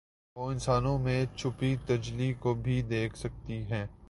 وہ 0.35 0.49
انسانوں 0.51 0.97
میں 0.99 1.25
چھپی 1.37 1.75
تجلی 1.87 2.33
کو 2.33 2.53
بھی 2.53 2.81
دیکھ 2.89 3.17
سکتی 3.17 3.61
ہیں 3.63 3.85